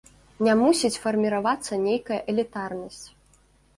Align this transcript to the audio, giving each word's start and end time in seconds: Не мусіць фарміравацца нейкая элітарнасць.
Не 0.45 0.53
мусіць 0.61 0.99
фарміравацца 1.03 1.79
нейкая 1.85 2.19
элітарнасць. 2.33 3.03